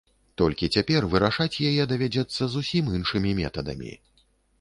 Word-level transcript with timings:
Толькі 0.41 0.69
цяпер 0.77 1.01
вырашаць 1.11 1.61
яе 1.71 1.83
давядзецца 1.91 2.47
зусім 2.55 2.89
іншымі 3.01 3.35
метадамі. 3.41 3.93